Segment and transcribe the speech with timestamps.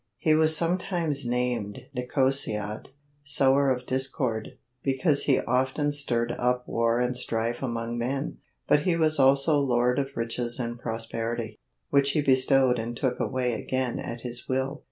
[0.17, 2.87] He was sometimes named Necocyautl,
[3.23, 8.95] "sower of discord," because he often stirred up war and strife among men, but he
[8.95, 11.59] was also lord of riches and prosperity,
[11.91, 14.79] which he bestowed and took away again at his will.